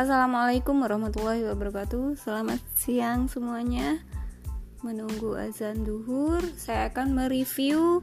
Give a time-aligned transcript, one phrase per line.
[0.00, 2.16] Assalamualaikum warahmatullahi wabarakatuh.
[2.16, 4.00] Selamat siang semuanya.
[4.80, 8.00] Menunggu azan duhur Saya akan mereview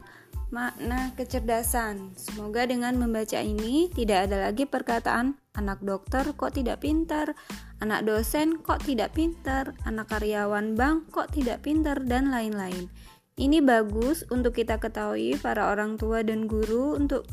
[0.54, 2.13] makna kecerdasan.
[2.13, 7.33] Semoga dengan membaca ini Tidak ada lagi perkataan Anak dokter kok tidak pintar
[7.81, 12.93] Anak dosen kok tidak pintar Anak karyawan bank kok tidak pintar Dan lain-lain.
[13.41, 17.25] Ini bagus untuk kita ketahui para orang tua dan guru Untuk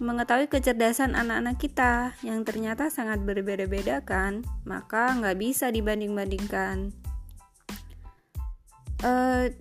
[0.00, 6.96] mengetahui kecerdasan anak-anak kita yang ternyata sangat berbeda-beda kan, maka nggak bisa dibanding-bandingkan.
[9.00, 9.12] E,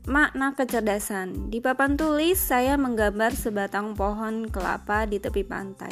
[0.08, 5.92] makna kecerdasan di papan tulis saya menggambar sebatang pohon kelapa di tepi pantai.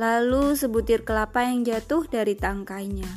[0.00, 3.08] Lalu sebutir kelapa yang jatuh dari tangkainya.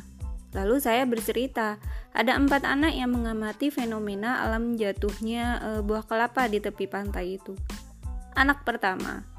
[0.52, 1.80] Lalu saya bercerita,
[2.14, 7.56] ada empat anak yang mengamati fenomena alam jatuhnya e, buah kelapa di tepi pantai itu.
[8.38, 9.33] Anak pertama,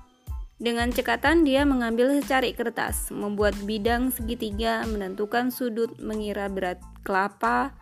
[0.56, 7.76] dengan cekatan dia mengambil secari kertas, membuat bidang segitiga, menentukan sudut, mengira berat kelapa,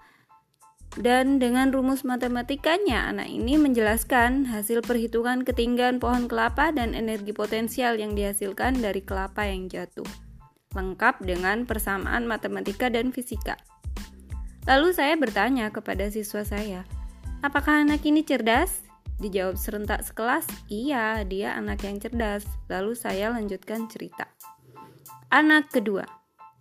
[0.97, 7.97] dan dengan rumus matematikanya anak ini menjelaskan hasil perhitungan ketinggian pohon kelapa dan energi potensial
[7.97, 10.05] yang dihasilkan dari kelapa yang jatuh.
[10.77, 13.57] Lengkap dengan persamaan matematika dan fisika.
[14.69, 16.85] Lalu saya bertanya kepada siswa saya,
[17.41, 18.85] apakah anak ini cerdas?
[19.21, 22.47] Dijawab serentak sekelas, iya, dia anak yang cerdas.
[22.69, 24.29] Lalu saya lanjutkan cerita.
[25.33, 26.05] Anak kedua.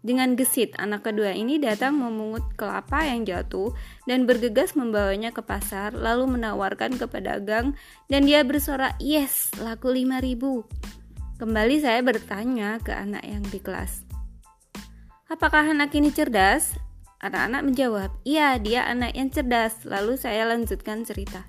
[0.03, 3.71] Dengan gesit, anak kedua ini datang memungut kelapa yang jatuh
[4.03, 7.79] dan bergegas membawanya ke pasar, lalu menawarkan ke pedagang
[8.11, 10.67] dan dia bersorak, yes, laku 5000.
[11.39, 14.03] Kembali saya bertanya ke anak yang di kelas.
[15.31, 16.75] Apakah anak ini cerdas?
[17.23, 19.87] Anak-anak menjawab, iya dia anak yang cerdas.
[19.87, 21.47] Lalu saya lanjutkan cerita.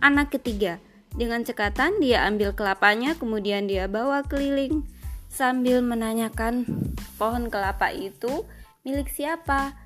[0.00, 0.80] Anak ketiga,
[1.12, 4.88] dengan cekatan dia ambil kelapanya kemudian dia bawa keliling
[5.28, 6.64] sambil menanyakan
[7.20, 8.48] pohon kelapa itu
[8.80, 9.76] milik siapa.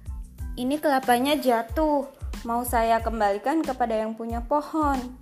[0.55, 2.07] Ini kelapanya jatuh,
[2.47, 5.19] mau saya kembalikan kepada yang punya pohon.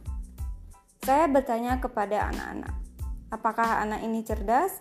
[1.00, 2.76] Saya bertanya kepada anak-anak,
[3.32, 4.76] apakah anak ini cerdas?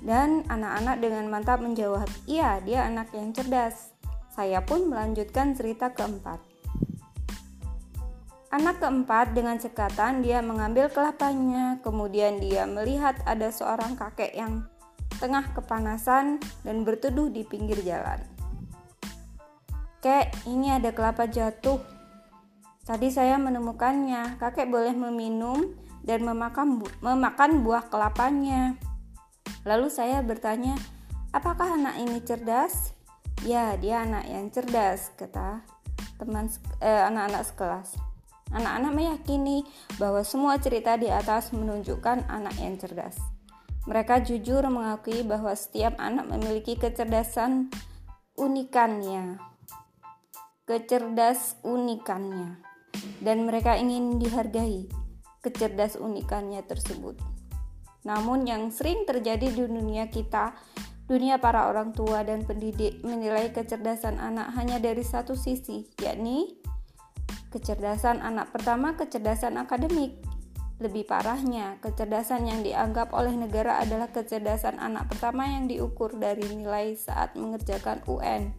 [0.00, 3.92] Dan anak-anak dengan mantap menjawab, iya dia anak yang cerdas.
[4.32, 6.53] Saya pun melanjutkan cerita keempat.
[8.54, 14.62] Anak keempat dengan cekatan dia mengambil kelapanya, kemudian dia melihat ada seorang kakek yang
[15.18, 18.22] tengah kepanasan dan berteduh di pinggir jalan.
[19.98, 21.82] Kek, ini ada kelapa jatuh.
[22.86, 24.38] Tadi saya menemukannya.
[24.38, 25.74] Kakek boleh meminum
[26.06, 28.78] dan memakan, bu memakan buah kelapanya.
[29.66, 30.78] Lalu saya bertanya,
[31.34, 32.94] apakah anak ini cerdas?
[33.42, 35.66] Ya, dia anak yang cerdas, kata
[36.22, 36.46] teman
[36.78, 38.13] eh, anak-anak eh, sekelas.
[38.54, 39.66] Anak-anak meyakini
[39.98, 43.18] bahwa semua cerita di atas menunjukkan anak yang cerdas.
[43.84, 47.68] Mereka jujur mengakui bahwa setiap anak memiliki kecerdasan
[48.38, 49.42] unikannya.
[50.64, 52.62] Kecerdas unikannya.
[53.18, 54.88] Dan mereka ingin dihargai
[55.44, 57.20] kecerdas unikannya tersebut.
[58.08, 60.56] Namun yang sering terjadi di dunia kita,
[61.04, 66.64] dunia para orang tua dan pendidik menilai kecerdasan anak hanya dari satu sisi, yakni
[67.54, 70.18] Kecerdasan anak pertama kecerdasan akademik.
[70.82, 76.98] Lebih parahnya, kecerdasan yang dianggap oleh negara adalah kecerdasan anak pertama yang diukur dari nilai
[76.98, 78.50] saat mengerjakan UN.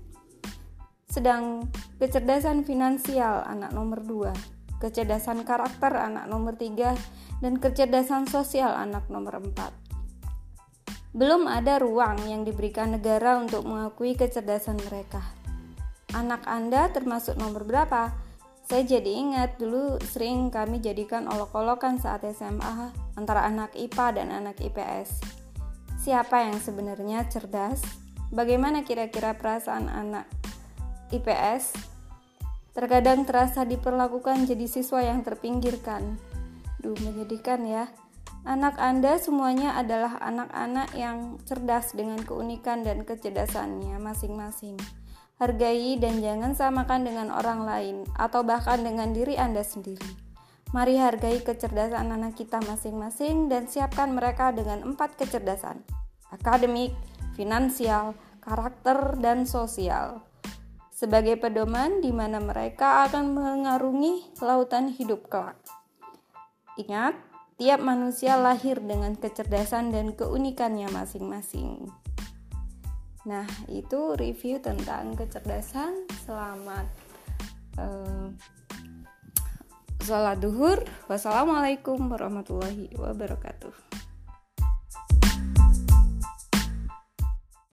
[1.12, 1.68] Sedang
[2.00, 6.96] kecerdasan finansial anak nomor 2, kecerdasan karakter anak nomor 3,
[7.44, 11.12] dan kecerdasan sosial anak nomor 4.
[11.12, 15.20] Belum ada ruang yang diberikan negara untuk mengakui kecerdasan mereka.
[16.16, 18.25] Anak Anda termasuk nomor berapa?
[18.66, 24.58] Saya jadi ingat dulu sering kami jadikan olok-olokan saat SMA antara anak IPA dan anak
[24.58, 25.22] IPS.
[26.02, 27.86] Siapa yang sebenarnya cerdas?
[28.34, 30.26] Bagaimana kira-kira perasaan anak
[31.14, 31.78] IPS?
[32.74, 36.18] Terkadang terasa diperlakukan jadi siswa yang terpinggirkan.
[36.82, 37.86] Duh, menyedihkan ya.
[38.50, 45.05] Anak Anda semuanya adalah anak-anak yang cerdas dengan keunikan dan kecerdasannya masing-masing.
[45.36, 50.08] Hargai dan jangan samakan dengan orang lain atau bahkan dengan diri Anda sendiri.
[50.72, 55.84] Mari hargai kecerdasan anak kita masing-masing dan siapkan mereka dengan empat kecerdasan:
[56.32, 56.96] akademik,
[57.36, 60.24] finansial, karakter, dan sosial.
[60.96, 65.60] Sebagai pedoman di mana mereka akan mengarungi lautan hidup kelak.
[66.80, 67.20] Ingat,
[67.60, 71.92] tiap manusia lahir dengan kecerdasan dan keunikannya masing-masing.
[73.26, 76.06] Nah, itu review tentang kecerdasan.
[76.26, 76.86] Selamat
[77.82, 78.30] uh,
[80.06, 80.86] sholat duhur.
[81.10, 83.85] Wassalamualaikum warahmatullahi wabarakatuh.